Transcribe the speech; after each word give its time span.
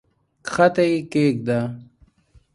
کښته 0.47 0.83
یې 0.91 0.99
کښېږده! 1.11 1.59